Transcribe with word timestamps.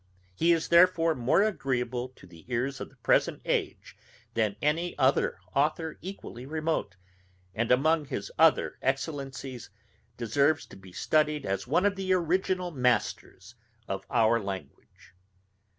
He 0.33 0.51
is 0.51 0.69
therefore 0.69 1.13
more 1.13 1.43
agreeable 1.43 2.09
to 2.15 2.25
the 2.25 2.43
ears 2.51 2.81
of 2.81 2.89
the 2.89 2.95
present 2.95 3.39
age 3.45 3.95
than 4.33 4.55
any 4.59 4.97
other 4.97 5.37
authour 5.55 5.99
equally 6.01 6.43
remote, 6.43 6.95
and 7.53 7.71
among 7.71 8.05
his 8.05 8.31
other 8.39 8.79
excellencies 8.81 9.69
deserves 10.17 10.65
to 10.65 10.75
be 10.75 10.91
studied 10.91 11.45
as 11.45 11.67
one 11.67 11.85
of 11.85 11.95
the 11.95 12.13
original 12.13 12.71
masters 12.71 13.53
of 13.87 14.03
our 14.09 14.39
language. 14.39 15.13